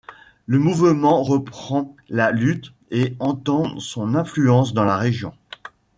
Le 0.47 0.57
mouvement 0.57 1.21
reprend 1.21 1.95
la 2.09 2.31
lutte 2.31 2.73
et 2.89 3.15
étend 3.21 3.77
son 3.79 4.15
influence 4.15 4.73
dans 4.73 4.83
la 4.83 4.97
région. 4.97 5.31